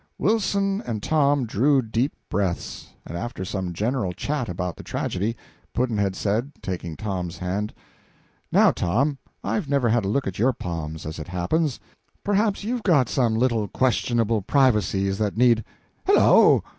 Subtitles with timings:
[0.17, 5.37] Wilson and Tom drew deep breaths, and after some general chat about the tragedy,
[5.75, 7.71] Pudd'nhead said, taking Tom's hand
[8.51, 11.79] "Now, Tom, I've never had a look at your palms, as it happens;
[12.23, 15.63] perhaps you've got some little questionable privacies that need
[16.03, 16.63] hel lo!"